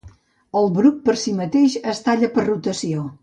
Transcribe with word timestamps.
El 0.61 0.69
bruc 0.77 0.97
per 1.09 1.15
sí 1.25 1.35
mateix 1.41 1.77
es 1.93 2.03
talla 2.09 2.31
per 2.39 2.47
rotació. 2.49 3.05